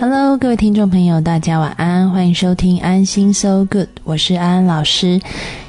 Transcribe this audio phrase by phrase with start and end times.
[0.00, 5.20] Hello，各位听众朋友，大家晚安，欢迎收听安心 So Good，我是安安老师。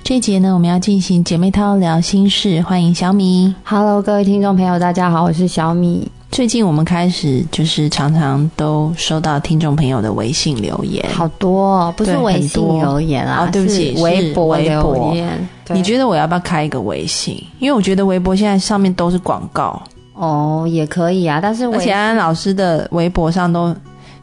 [0.03, 3.53] 这一节呢，我们要进行姐妹淘聊心事，欢迎小米。
[3.63, 6.11] Hello，各位听众朋友，大家好，我是小米。
[6.31, 15.47] 最近我们开始就是常常都收到听众朋友的微信留言，好多、哦，不是微信留言啊，哦对不起是微博留言。
[15.69, 17.41] 你觉得我要不要开一个微信？
[17.59, 19.81] 因为我觉得微博现在上面都是广告，
[20.13, 23.73] 哦，也可以啊，但是而微且安安老师的微博上都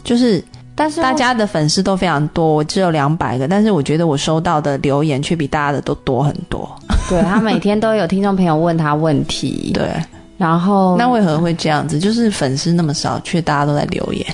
[0.04, 0.42] 就是
[0.74, 6.68] 但是大家的粉丝都非常多，我只有两百个，但是我觉得我收到的留言却比大家的都多很多。
[7.08, 9.90] 对他每天都有听众朋友问他问题， 对，
[10.38, 11.98] 然后那为何会这样子？
[11.98, 14.26] 就是粉丝那么少，却大家都在留言。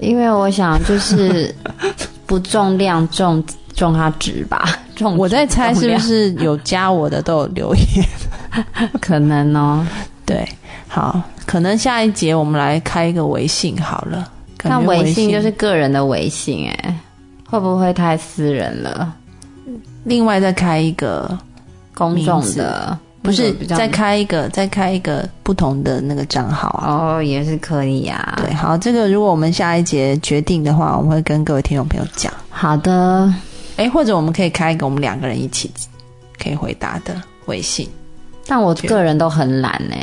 [0.00, 1.54] 因为我想就是
[2.26, 3.42] 不重量重
[3.74, 8.04] 重他值吧，重我在猜是不是有加我的都有留言？
[9.00, 9.86] 可能哦？
[10.26, 10.46] 对，
[10.88, 14.32] 好，可能下一节我们来开一个微信好了。
[14.56, 17.00] 感那微信就是个人的微信，哎，
[17.48, 19.14] 会不会太私人了？
[20.04, 21.38] 另外再开一个，
[21.94, 27.16] 公众的不是再开一个，再开一个不同的那个账号啊。
[27.16, 28.40] 哦，也是可以啊。
[28.44, 32.32] 对，好，这个如果我们下一节决定的话，我们会跟各位听众朋友讲。
[32.48, 33.34] 好的，
[33.76, 35.70] 哎，或者我们可以开一个我们两个人一起
[36.42, 37.88] 可以回答的微信。
[38.46, 39.96] 但我个人都很懒呢、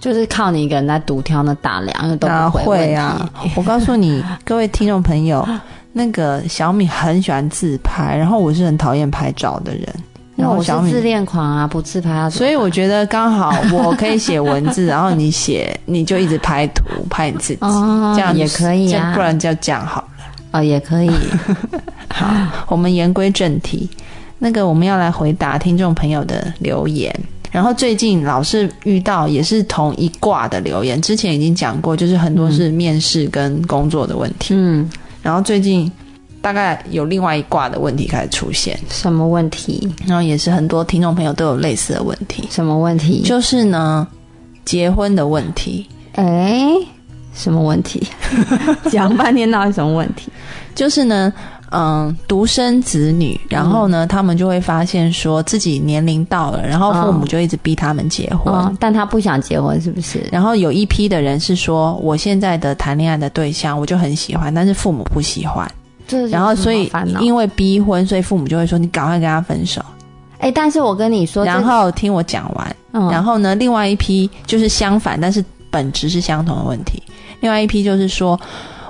[0.00, 2.86] 就是靠你一个人在独挑那大梁，都不回问题。
[2.86, 3.30] 会啊！
[3.56, 5.46] 我告诉你，各位听众朋友，
[5.92, 9.82] 那个小米很喜欢自拍，然后我是很讨厌拍照的人，
[10.36, 20.08] 因为我然后小米是自恋狂啊，不自拍啊所以我觉得刚好我可以写文字，然后你写你就一直拍图拍你自己，哦，这样也可以啊不，然就这样好了。
[20.52, 21.10] 哦也可以。
[22.08, 22.34] 好
[22.68, 23.88] 我们言归正题，
[24.38, 27.14] 那个我们要来回答听众朋友的留言。
[27.50, 34.54] 然后最近老是遇到也是同一卦的留言，之前已经讲过，就是很多是面试跟工作的问题。
[34.54, 34.88] 嗯，
[35.22, 35.90] 然后最近
[36.40, 39.92] 大概有另外一卦的问题开始出现，什么问题？
[40.06, 43.22] 然后也是很多听众朋友都有类似的问题，什么问题？
[43.22, 44.06] 就是呢
[44.64, 45.86] 结婚的问题。
[46.12, 46.70] 哎，
[47.34, 48.06] 什么问题？
[48.90, 50.30] 讲半天到底什么问题？
[50.74, 51.32] 就是呢，
[51.70, 58.52] 嗯，独生子女，然后呢，他们就会发现说自己年龄到了，然后父母就一直逼他们结婚。
[58.52, 60.24] 哦，但他不想结婚，是不是？
[60.32, 65.70] 然后有一批的人是说，我现在的谈恋爱的对象我就很喜欢，但是父母不喜欢，
[66.30, 66.90] 然后所以。
[67.20, 69.82] 因为逼婚，所以父母就会说你赶快跟他分手。
[70.38, 77.02] 哎，但是我跟你说，然后听我讲完，嗯，然后呢，另外一批就是相反，但是本质是相同的问题。
[77.40, 78.38] 另外一批就是说，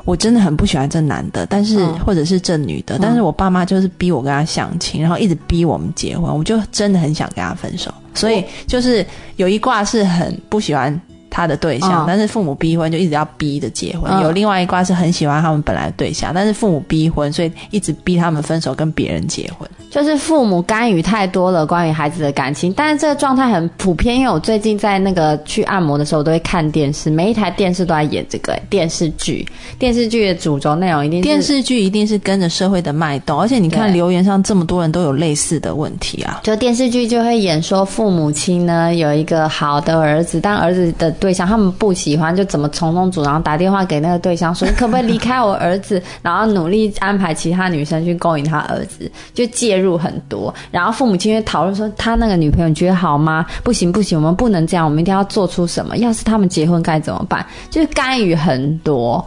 [0.09, 7.93] 我真的很不喜欢这男的，但是、嗯或者是这女的，嗯但是我爸妈就是逼我跟他相亲，然后一直逼我们结婚，我就真的很想跟他分手。
[8.15, 9.05] 所以就是
[9.37, 10.99] 有一卦是很不喜欢
[11.31, 19.69] 他的对象，嗯但是父母逼婚就一直要逼着结婚；嗯有另外一卦是很喜欢他们本来的对象，但是父母逼婚，所以一直逼他们分手，跟别人结婚。
[19.91, 24.17] 就是父母干预太多了关于孩子的感情，但是这个状态很普遍。
[24.17, 29.47] 因为我最近在那个去按摩的时候，我都会看电视，每一台电视都在演这个电视剧。
[29.79, 36.41] 电视剧的主轴内容一定是电视剧一定是跟着社会的脉动，而且你看留言上这么多人都有类似的问题啊。
[36.43, 50.55] 就电视剧就会演说父母亲呢有一个好的儿子，但儿子的对象他们不喜欢，就怎么从中阻挠，打电话给那个对象说你可不可以离开我儿子，然后努力安排其他女生去勾引他儿子，就介入很多。
[50.71, 53.45] 然后父母亲会讨论说他那个女朋友你觉得好吗？
[53.63, 55.97] 不行不行，我们不能这样，我们一定要做出什么。
[55.99, 57.45] 要是他们结婚该怎么办？
[57.71, 59.25] 就是干预很多。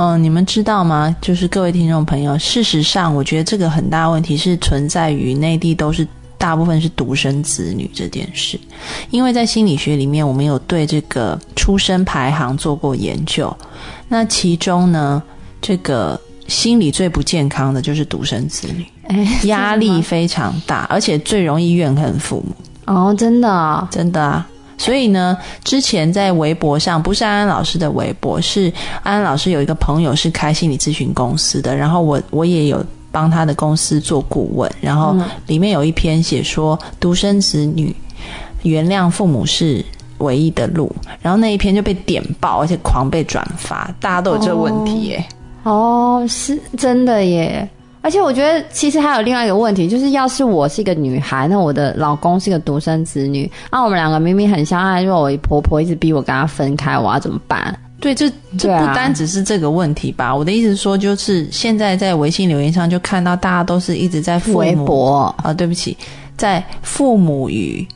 [0.00, 1.14] 嗯，你们知道吗？
[1.20, 6.06] 就是各位听众朋友，事实上，我觉得这个很大问题是存在于内地都是
[6.38, 8.58] 大部分是独生子女这件事，
[9.10, 13.54] 因为在心理学里面，我们有对这个出生排行做过研究，
[14.08, 15.22] 那其中呢，
[15.60, 22.54] 这个心理最不健康的就是独生子女， 哎，压力非常大，而且最容易怨恨父母。
[22.86, 24.48] 哦，真的啊、真的啊。
[24.78, 28.72] 所以呢，之前在微博上，不是安安老师的微博，是
[29.02, 37.94] 安安老师有一个朋友是开心理咨询公司的，然后我我也有帮他的公司做顾问，然后嗯里面有一篇写说独生子女
[38.62, 39.84] 原谅父母是
[40.18, 45.24] 唯一的路，然后那一篇就被点爆，而且狂被转发，大家都有这个问题耶。
[45.62, 47.68] 哦，是真的耶。
[48.00, 57.76] 而且我觉得，其实还有另外一个问题，就是要是我是一个女孩，那我的老公是个独生子女，那我们两个明明很相爱，如果我婆婆一直逼我跟他分开，我要怎么办？
[58.00, 60.34] 对，这这不单只是这个问题吧？
[60.34, 65.96] 我的意思是说，就是现在在微信留言上就看到大家都是一直在父母微博啊，对不起，
[66.36, 67.86] 在父母与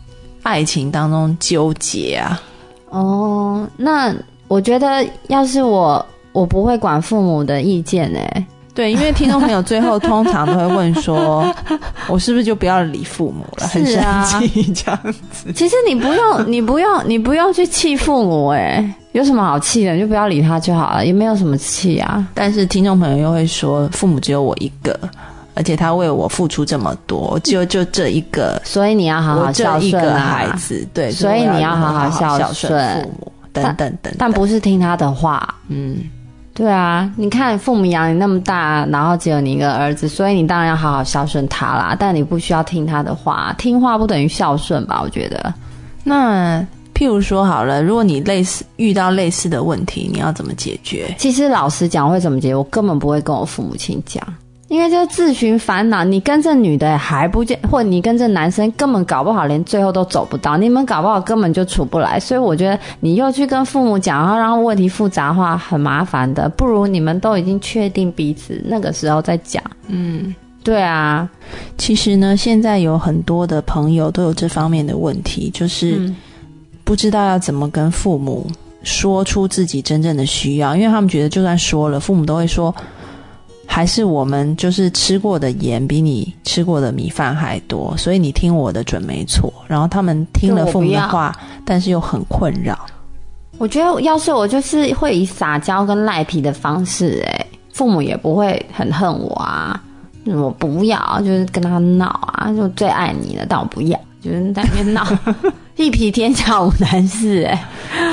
[0.43, 2.43] 爱情当中纠结啊。
[2.91, 4.13] 哦，那
[4.49, 8.47] 我觉得要是我我不会管父母的意见哎。
[8.75, 11.47] 对，因为听众朋友最后通常都会问说，
[12.09, 13.69] 我是不是就不要理父母了？
[13.69, 15.53] 很生气这样子。
[15.53, 19.93] 其实你不用，你不用，你不用去气父母哎，有什么好气的？
[19.93, 22.27] 你就不要理他就好了，也没有什么气啊。
[22.35, 24.99] 但是听众朋友又会说，父母只有我一个，
[25.55, 30.87] 而且他为我付出这么多，就就这一个，所以你要好好孝顺啊，孩子。
[30.93, 34.15] 对，所以你要好好孝顺父母，等等等。
[34.19, 35.99] 但不是听他的话，嗯。
[36.55, 41.97] 对啊，你看父母养你那么大，然后只有你一个儿子，所以你当然要好好孝顺他啦。
[41.99, 45.01] 但你不需要听他的话，听话不等于孝顺吧？
[45.03, 45.55] 我觉得。
[46.05, 46.63] 那
[47.03, 51.13] 譬如说好了，如果你类似遇到类似的问题，你要怎么解决？
[51.19, 54.25] 其实老实讲，会怎么解决，我根本不会跟我父母亲讲。
[54.69, 69.61] 因为就自寻烦恼，你跟这女的还不见，或你跟这男生根本搞不好连最后都走不到，你们搞不好根本就处不来，所以我觉得你又去跟父母讲，然后让问题复杂化，很麻烦的，不如你们都已经确定彼此，那个时候再讲。
[69.89, 70.33] 嗯，
[70.63, 71.29] 对啊，
[71.77, 76.09] 其实呢，现在有很多的朋友都有这方面的问题，就是
[76.85, 78.47] 不知道要怎么跟父母
[78.83, 82.75] 说出自己真正的需要，因为他们觉得就算说了，父母都会说。
[83.65, 89.51] 还是我们就是吃过的盐比你吃过的米饭还多，所以你听我的准没错。
[89.67, 91.35] 然后他们听了父母的话，
[91.65, 92.79] 但是又很困扰。
[93.57, 99.83] 我觉得要是我就是会以撒娇跟赖皮的方式，哎，父母也不会很恨我啊。
[100.27, 105.07] 我不要，就是跟他闹啊，就最爱你了，但我不要，就是在那边闹，
[105.77, 107.65] 一皮天下无难事，哎，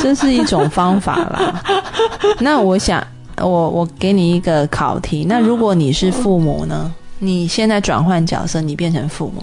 [0.01, 1.63] 这是一种方法啦。
[2.39, 3.05] 那我想。
[3.41, 6.93] 我我给你一个考题，那如果你是父母呢？
[7.19, 9.41] 你现在转换角色，你变成父母，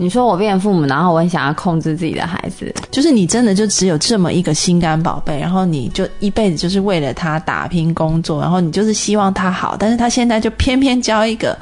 [0.00, 11.54] 你说我变父母，然后我很想要控制自己的孩子，就是你真的就只有这么一个心肝宝贝，然后你就一辈子就是为了他打拼工作，然后你就是希望他好，但是他现在就偏偏交一个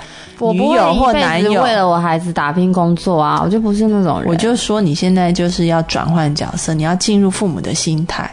[0.52, 4.29] 女友或男友，为了我孩子打拼工作啊，我就不是那种人。
[4.31, 8.31] 我就说你现在就是要转换角色，你要进入父母的心态，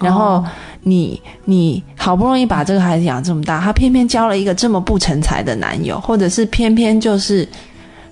[0.00, 0.44] 然后。
[0.86, 7.48] 你你好不容易把这个孩子养这么大，他偏偏交了一个这么不成才的男友，或者是偏偏就是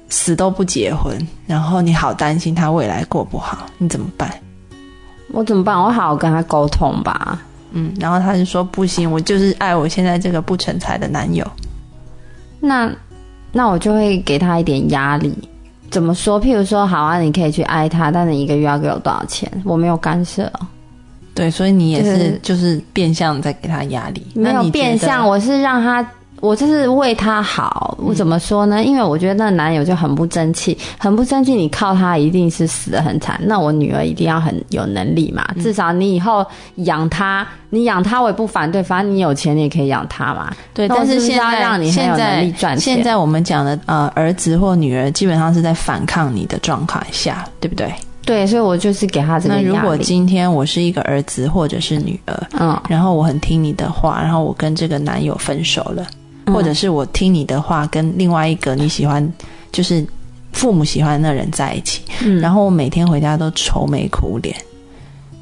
[0.08, 1.16] 死都不结婚，
[1.46, 4.30] 然后你好担心他未来过不好，你怎么办？
[5.32, 5.76] 我怎么办？
[5.80, 7.40] 我好好跟他沟通吧。
[7.72, 11.46] 嗯，然后他就说不行，我就是爱我现在这个不成才的男友。
[12.60, 12.90] 那
[13.50, 15.32] 那我就会给他一点压力。
[15.90, 16.40] 怎么说？
[16.40, 19.50] 譬如说，好啊，你可以去爱他，但你一个月要给我多少钱？
[19.64, 20.50] 我没有干涉。
[21.34, 26.06] 对，所以你也是就是变相在给他压力，没有变相，我是让他，
[26.42, 27.96] 我就是为他好。
[27.98, 28.82] 我怎么说呢？
[28.82, 31.54] 因为我觉得那男友就很不争气，很不争气。
[31.54, 33.40] 你靠他一定是死的很惨。
[33.44, 36.44] 那我女儿一定要很有能力嘛，至少你以后
[36.76, 40.52] 养他，你养他我也不反对，反正你有钱你也可以养他嘛。
[40.74, 42.96] 对，但是现在让你很有能力赚钱。
[42.96, 47.94] 现在我们讲的呃儿子或女儿基本上是在反抗你的状况下，对不对？
[48.24, 56.06] 对，所以我就是给他这个那如果今天我是一个儿子或者是女儿，嗯，然后我很听你的话，然后我跟这个男友分手了，
[56.46, 59.26] 或者是我听你的话跟另外一个你喜欢，
[59.70, 60.04] 就是
[60.52, 64.54] 父母喜欢的人在一起，嗯，然后我每天回家都愁眉苦脸，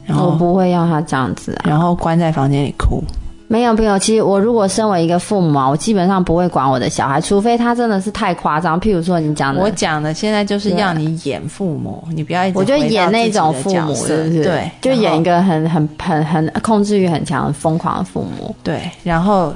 [0.05, 3.03] 然后我不会要他这样子，然后关在房间里哭。
[3.49, 8.81] 没有没有，其实我如果身为一个父母啊，我基本上不会管我的小孩，除非他真的是太夸张。
[8.81, 14.45] 譬如说你讲的，我讲的现在就是要你演父母，你不要一直我就演那种父母，是不是？
[14.45, 18.55] 对，就演一个很很很很控制欲很强、很疯狂的父母。
[18.63, 19.53] 对，然后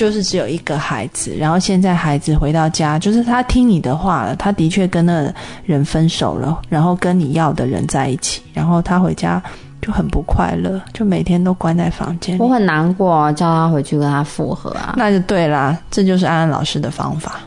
[0.00, 5.30] 就是只有一个孩子，然后现在孩子回到家，就是他听你的话了，他的确跟那
[5.66, 9.42] 人分手了，然后跟你要的人在一起，然后他回家。
[9.82, 12.38] 就很不快乐，就每天都关在房间。
[12.38, 14.92] 我很难过，叫他回去跟他复合啊。
[14.94, 17.40] 那就对啦，这就是安安老师的方法。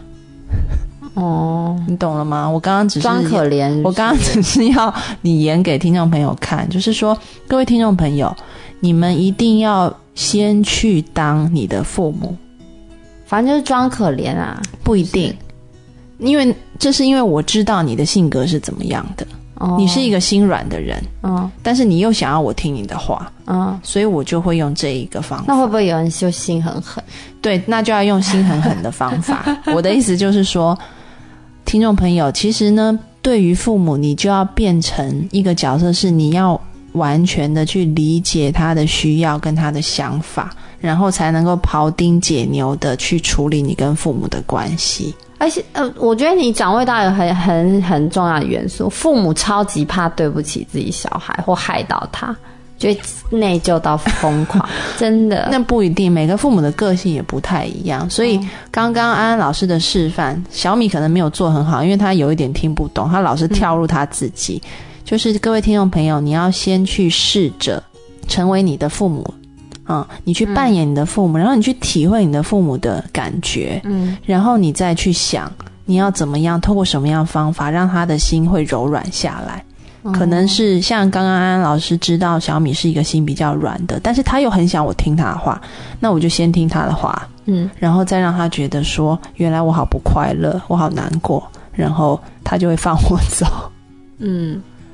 [1.13, 2.49] 哦，你懂了吗？
[2.49, 4.91] 我刚刚只是装可怜，我刚刚只是要
[5.21, 7.15] 你演给听众朋友看，就是说，
[7.47, 8.35] 各位听众朋友，
[8.79, 12.35] 你们一定要先去当你的父母。
[13.33, 15.35] 反正就是装可怜啊，不一定，
[16.19, 19.25] 因为这是因为我知道你的性格是怎么样的。
[19.75, 25.45] 你是一个心软的人，嗯，但是你又想要我听你的话，嗯，所以我就会用这一个方法。
[25.47, 27.03] 那会不会有人就心很狠？
[27.41, 29.43] 对，那就要用心狠狠的方法。
[29.73, 30.77] 我的意思就是说，
[31.65, 36.59] 听众朋友，其实呢，对于父母，你就要变成一个角色，是你要
[36.91, 45.15] 完全的去理解他的需要跟他的想法，然后才能够庖丁解牛的去处理你跟父母的关系。
[45.37, 52.35] 而且，呃，我觉得你掌握到一个很很很重要的元素，父母超级怕对不起自己小孩或害到他。
[52.75, 52.99] 就会
[53.29, 55.47] 内疚到疯狂， 真的。
[55.49, 58.09] 那不一定，每个父母的个性也不太一样。
[58.09, 58.37] 所以
[58.69, 64.61] 刚刚安安老师的示范，小米可能没有做很好，因为他有一点听不懂，他老是跳入他自己。
[65.05, 67.81] 就是各位听众朋友，你要先去试着
[68.27, 69.33] 成为你的父母，
[69.83, 75.51] 啊，你去扮演你的父母，然后你去体会你的父母的感觉，嗯，然后你再去想
[75.85, 79.63] 你要怎么样，透过什么样的方法让他的心会柔软下来。
[80.11, 85.61] 可能是像刚刚安安老师知道小米是一个心比较软的，但是他又很想我听他的话，
[85.99, 93.45] 那我就先听他的话，嗯，然后再让他觉得说，原来我好不快乐，我好难过，然后他就会放我 走，
[94.19, 94.61] 嗯。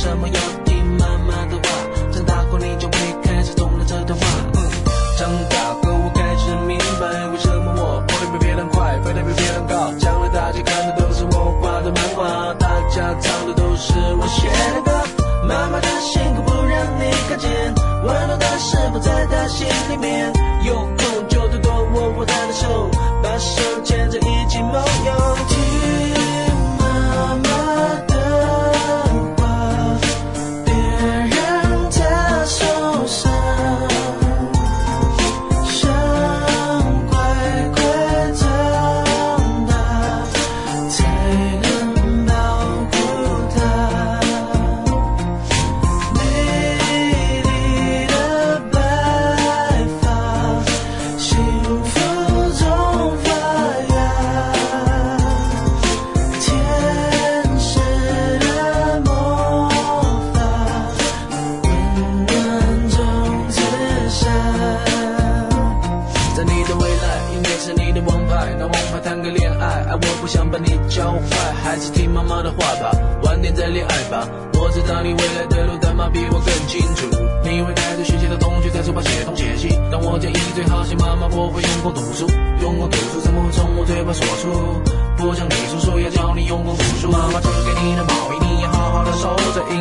[0.00, 0.49] 什么样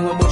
[0.03, 0.28] when we're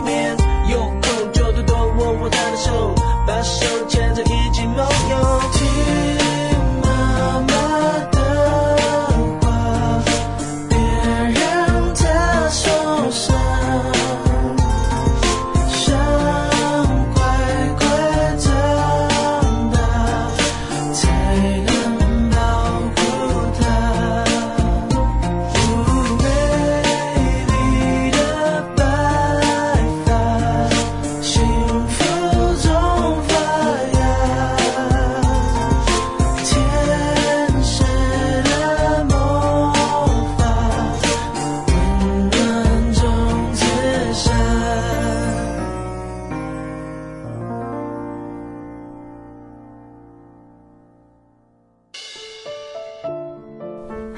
[0.00, 0.47] Money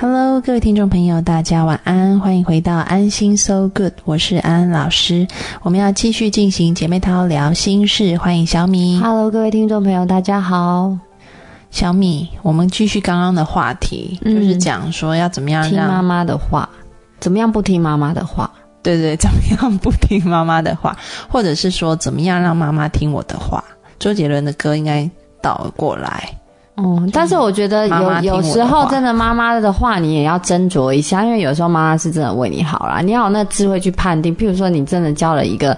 [0.00, 5.28] Hello，各位听众朋友，大家晚安，欢迎回到安心 So Good，我是安安老师。
[5.61, 8.99] 我们要继续进行姐妹淘聊心事，欢迎小米。
[8.99, 10.97] Hello，各位听众朋友，大家好。
[11.71, 16.66] 小米，我们继续刚刚的话题，嗯就是讲说要怎么样听妈妈的话，
[17.21, 18.50] 怎么样不听妈妈的话？
[18.83, 20.97] 对对， 怎么样不听妈妈的话，
[21.28, 23.62] 或者是说怎么样让妈妈听我的话。
[23.99, 25.09] 周杰伦的歌应该
[25.42, 26.26] 倒过来，
[26.83, 34.35] 嗯，但是我觉得有有时候真的妈妈的话你也要斟酌一下，因为有时候妈妈是真的为你好啦，你要有那智慧去判定。
[34.35, 35.77] 譬如说你真的交了一个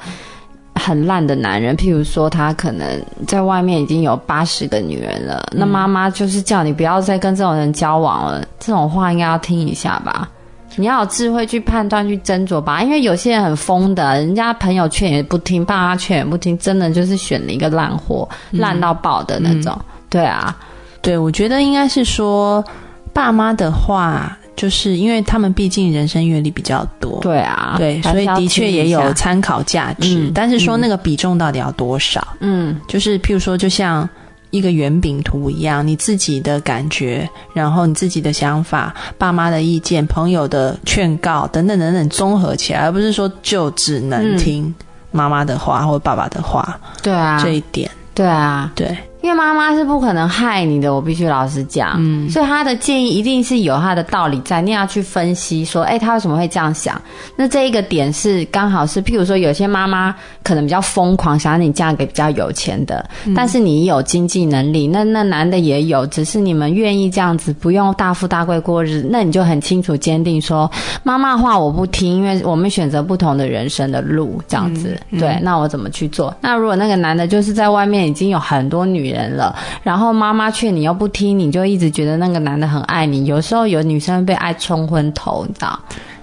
[0.74, 2.86] 很烂的男人，譬如说他可能
[3.26, 10.28] 在外面已经有八十个女人了，那妈妈就是叫你不要再跟这种人交往了，这种话应该要听一下吧。
[10.76, 19.78] 你要有智慧去判断、去斟酌吧，因为有些人很疯的，人家朋友劝也不听，爸妈劝也不听，真的就是选了一个烂货，烂到爆的那种。
[20.08, 20.56] 对啊，
[21.02, 22.64] 对我觉得应该是说
[23.12, 30.28] 爸妈的话，就是因为他们毕竟人生阅历比较多，对啊，对，所以的确也有参考价值。
[30.28, 32.26] 嗯但是说那个比重到底要多少？
[32.40, 34.08] 嗯就是譬如说，就像
[34.50, 44.74] 一个圆饼图一样，你自己的感觉，然后你自己的想法、爸妈的意见、朋友的劝告等等等等综合起来，而不是说就只能嗯听
[45.10, 47.90] 妈妈的话或爸爸的话、对啊，这一点。
[48.14, 51.94] 对啊，对，因为妈妈是不可能害你的，我必须老实讲。
[51.98, 57.00] 嗯所以她的建议一定是有她的道理在，你也要去分析说，哎，她为什么会这样想？
[57.36, 70.68] 那这一个点是刚好是，譬如说有些妈妈可能比较疯狂，想要你嫁给比较有钱的，但是你有经济能力，那那男的也有，只是你们愿意这样子，不用大富大贵过日子，那你就很清楚坚定说，
[71.04, 74.98] 妈妈话我不听，因为我们选择不同的人生的路，这样子。
[75.18, 76.34] 对，那我怎么去做？
[76.40, 83.24] 那如果那个男的就是在外面已经有很多女人了，然后妈妈劝你又不听，你就一直觉得那个男的很爱你。
[83.26, 85.78] 有时候有女生被爱冲昏头，你知道？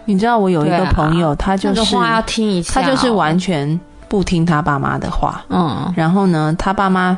[0.06, 7.16] 你知道我有一个朋友，他就是那个话要听一下哦、他就是完全不听他爸妈的话，嗯然后呢，他爸妈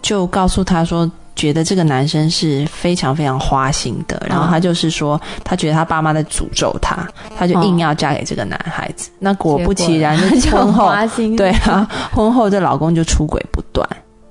[0.00, 6.96] 就告诉他说，觉得这个男生是非常非常花心的，然后他就是说，他觉得他爸妈在诅咒他，
[7.36, 9.10] 他就硬要嫁给这个男孩子。
[9.18, 10.16] 那果不其然，
[10.50, 13.67] 婚后， 花心对啊，婚后这老公就出轨不断。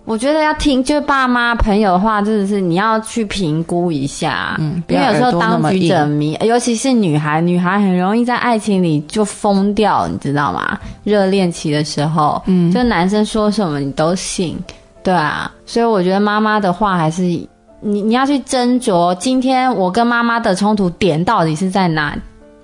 [0.08, 10.80] 我觉得要听，就爸妈朋友的话，真的是你要去评估一下，嗯因为有时候当局者迷，尤其是女孩，女孩很容易在爱情里就疯掉，你知道吗？
[11.04, 12.72] 热恋期的时候，嗯。
[12.72, 14.58] 就男生说什么你都信，
[15.04, 17.50] 对啊，所以我觉得妈妈的话还是你
[17.82, 22.16] 你要去斟酌，今天我跟妈妈的冲突点到底是在哪？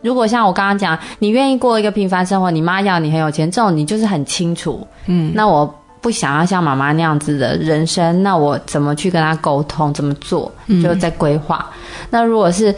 [0.02, 9.92] 如果像我刚刚讲，你愿意过一个平凡生活，你妈要你很有钱，这种你就是很清楚，嗯，那我不想要像妈妈那样子的人生，那我怎么去跟他沟通？
[9.94, 10.52] 怎么做？
[10.84, 11.66] 就在规划。
[12.10, 12.74] 那如果是，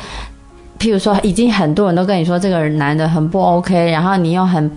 [0.78, 4.70] 譬如说，已经很多人都跟你说这个男的很不 OK，然后你又很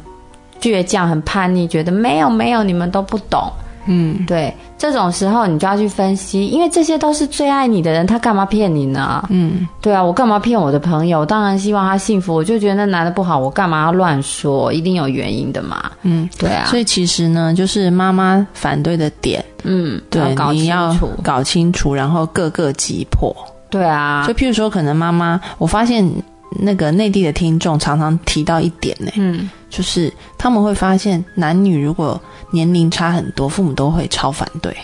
[0.61, 3.52] 倔强、很叛逆，觉得没有没有，你们都不懂。
[3.88, 9.24] 嗯，对，这种时候你就要去分析，因为这些都是最爱你的人，他干嘛骗你呢？
[9.31, 11.20] 嗯，对啊，我干嘛骗我的朋友？
[11.20, 14.72] 我当然希望他幸福，我就觉得那男的不好，我干嘛要乱说？
[14.72, 15.90] 一定有原因的嘛。
[16.03, 20.94] 嗯，对啊，所以其实呢，就是妈妈反对的点，嗯，对，搞清你要。
[21.22, 23.35] 搞清楚，然后各个击破。
[23.70, 26.07] 对啊就，譬如说，可能妈妈，我发现
[26.50, 34.74] 那个内地的听众常常提到一点呢，嗯，就是他们会发现男女如果年龄差很多，父母都会超反对。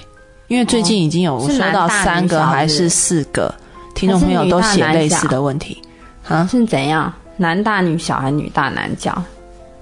[0.49, 3.53] 因为最近已经有收到三个小还是四个
[3.95, 5.81] 听众朋友都写类似的问题
[6.29, 6.47] 啊。
[6.51, 7.13] 是怎样？
[7.39, 9.21] 男大女小还女大男小？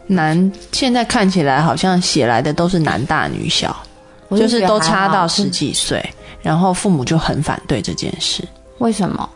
[0.06, 3.76] 男现在看起来好像写来的都是男大女小，
[4.30, 6.02] 就是都差到十几岁，
[6.42, 8.42] 然后父母就很反对这件事。
[8.78, 9.28] 为什么？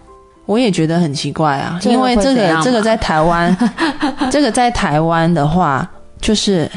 [0.47, 3.55] 我也觉得很奇怪啊，因为这个这个在台湾，
[4.31, 5.89] 这个在台湾的话，
[6.21, 6.71] 就是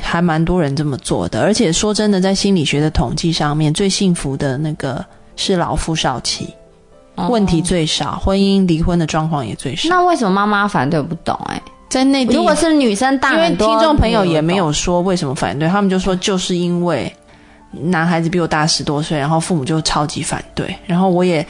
[0.00, 1.40] 还蛮多人这么做的。
[1.40, 5.04] 而且说真的，在心理学的统计上面，最幸福的那个
[5.36, 6.52] 是老夫少妻，
[7.28, 9.88] 问题最少，婚姻离婚的状况也最少。
[9.88, 11.00] 那为什么妈妈反对？
[11.00, 17.10] 我不懂哎、在内地，如果是女生大因为，听众朋友也没有说为什么反对，他们就说就是因为
[17.72, 21.44] 男孩子比我大十多岁，然后父母就超级反对，然后我也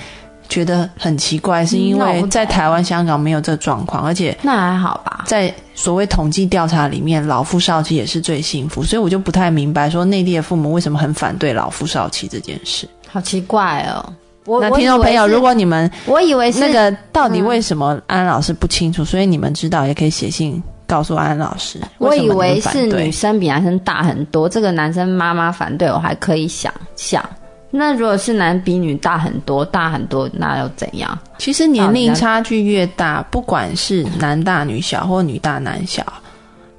[0.48, 5.24] 觉得很奇怪，是因为在台湾、香港没有这状况，而且那还好吧？
[5.26, 12.88] 在所谓统计调查里面，老夫少妻也是最幸福，所以我就不太明白说内地的父母为什么很反对老夫少妻这件事。
[13.06, 14.12] 好奇怪哦。
[14.46, 21.78] 我那听众朋友，如果果你们我以为是那个到底嗯为什么安安老师不清楚，所以你们知道也可以写信告诉安安老师。
[21.98, 27.22] 我以为是女生比男生大很多，这个男生妈妈反对我还可以想想，
[27.70, 31.18] 那如果是男比女大很多，大很多，那又怎样？
[31.36, 36.02] 其实年龄差距越大，不管是男大女小或女大男小，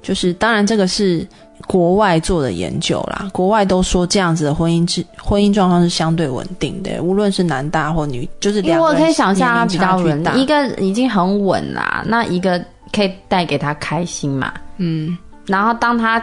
[0.02, 1.24] 就是当然这个是
[1.68, 3.28] 国外做的研究啦。
[3.32, 12.60] 国外都说这样子的婚姻制婚姻状况是相对稳定的，无论是男大或女，就是两个我可以想象他比较稳稳，一个已经很稳啦，那一个
[12.92, 14.52] 可以带给他开心嘛。
[14.78, 16.20] 嗯，然后当他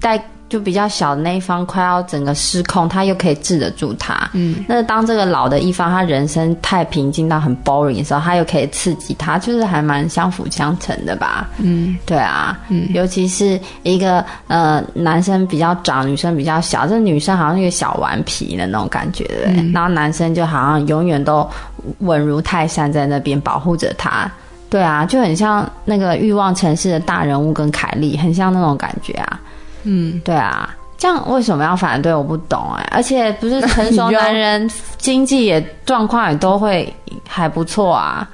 [0.00, 0.18] 带。
[0.54, 4.30] 就比较小的那一方快要整个失控，他又可以治得住他。
[4.34, 11.50] 嗯，那当这个老的一方他人生太平静到很 boring 的时候，他又可以刺激他，就是还蛮相辅相成的吧。
[11.58, 19.72] 嗯，对啊，嗯，尤其是一个呃男生比较长，女生比较小，这女生好像一个小顽皮的那种感觉，对？
[19.72, 21.44] 然后男生就好像永远都
[21.98, 24.30] 稳如泰山在那边保护着她。
[24.70, 29.40] 对啊，就很像那个欲望城市的大人物跟凯莉，很像那种感觉啊。
[29.84, 32.12] 嗯，对啊，这样为什么要反对？
[32.12, 32.88] 我不懂哎。
[32.90, 36.92] 而且不是成熟男人经济也状况也都会
[37.28, 38.28] 还不错啊，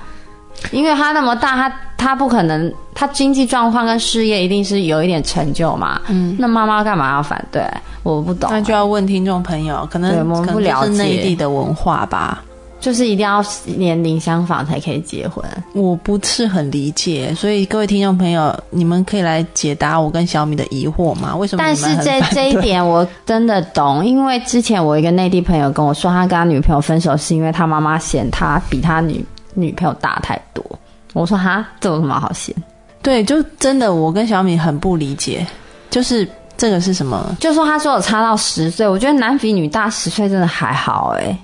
[0.70, 6.00] 因为他那么大，他他不可能，他经济状况跟事业一定是有一点成就嘛。
[6.08, 7.62] 嗯，那妈妈干嘛要反对？
[8.02, 8.48] 我不懂。
[8.50, 12.42] 那就要问听众朋友，可能我们不了解内地的文化吧。
[12.80, 21.36] 就是一定要年龄相仿才可以结婚，我不是很理解，所以各位听众朋友，你们可以来解答我跟小米的疑惑吗？
[21.36, 21.62] 为什么？
[21.62, 30.64] 但是这这一点我真的懂，因为之前我一个内地朋友跟我说，他跟他女朋友分手是因为他妈妈嫌他比他女女朋友大太多。
[31.12, 32.54] 我说哈，这有什么好嫌？
[33.02, 35.46] 对，就真的我跟小米很不理解，
[35.90, 37.36] 就是这个是什么？
[37.38, 41.36] 就说他说我差到十岁，我觉得男比女大十岁真的还好哎。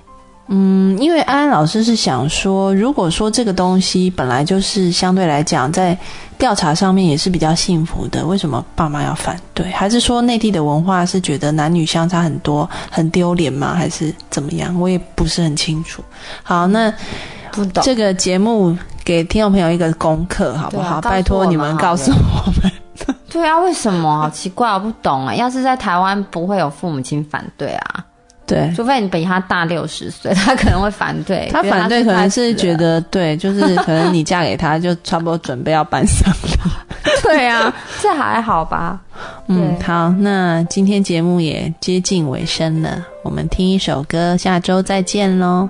[0.48, 5.96] 嗯，因为安安老师是想说，如果说这个东西本来就是相对来讲，在
[6.38, 9.70] 调查上面也是比较幸福的，为什么爸妈要反对？
[9.72, 13.74] 还是说内地的文化是觉得男女相差很多很丢脸吗？
[13.74, 14.78] 还是怎么样？
[14.78, 16.02] 我也不是很清楚。
[16.42, 16.92] 好，那
[17.50, 21.00] 不懂这个节目给听众朋友一个功课，好不好？
[21.00, 22.70] 拜托你们告诉我们。
[23.28, 24.20] 对啊，为什么？
[24.20, 25.34] 好奇怪，我不懂啊。
[25.34, 28.04] 要是在台湾，不会有父母亲反对啊。
[28.46, 31.48] 对，除非你比他大六十岁， 他可能会反对。
[31.52, 36.86] 他反对可能是觉得，对，就是可能你嫁给他，就差不多准备要搬丧了。
[37.22, 39.00] 对啊，这还好吧？
[39.48, 45.68] 嗯，好，那今天节目也接近尾声了，我们听一首歌，下周再见喽。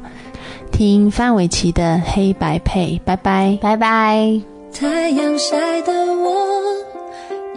[0.70, 4.38] 听范玮琪的《黑白配》，拜拜，拜拜。
[4.78, 6.75] 太阳晒的我。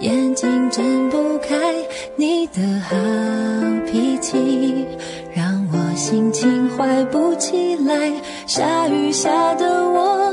[0.02, 1.58] 眼睛睁不开，
[2.16, 2.96] 你的好
[3.92, 4.88] 脾气
[5.36, 8.14] 让我心情坏不起来。
[8.46, 10.32] 下雨下的我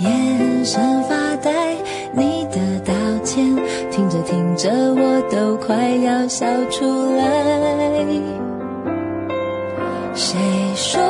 [0.00, 1.76] 眼神发呆，
[2.12, 3.56] 你的道歉
[3.90, 8.04] 听着听着我都快要笑出来。
[10.14, 10.36] 谁
[10.74, 11.00] 说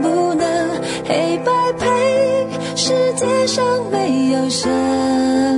[0.00, 0.68] 不能
[1.04, 2.46] 黑白配？
[2.76, 4.68] 世界上没有什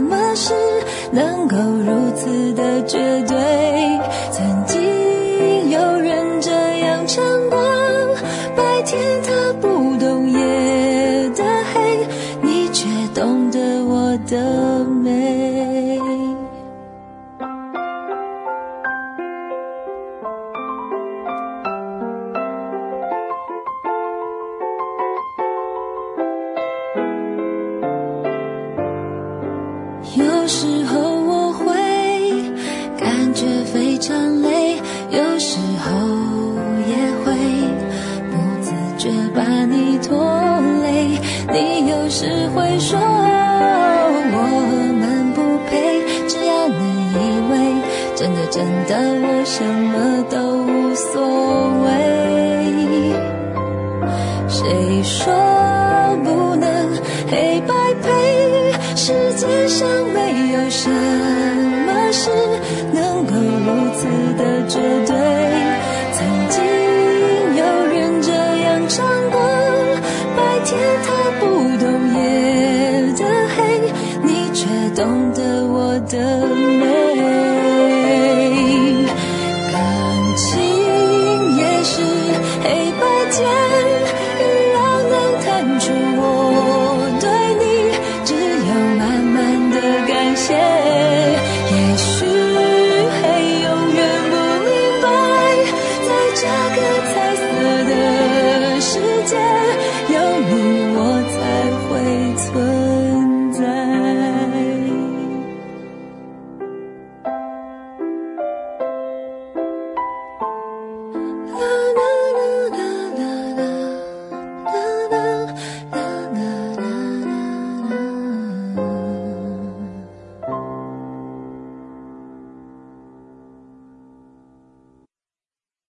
[0.09, 0.55] 么事。
[1.13, 4.62] 能够如此的绝对，曾